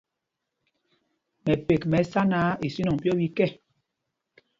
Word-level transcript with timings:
Mɛpek 1.43 1.81
mɛ 1.89 1.97
ɛsá 2.03 2.21
náǎ, 2.31 2.49
isínɔŋ 2.67 2.95
ɓyɔ́ 3.01 3.15
ɓi 3.19 3.27
kɛ. 3.37 3.45